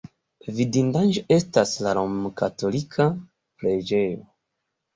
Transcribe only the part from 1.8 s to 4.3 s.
la romkatolika preĝejo.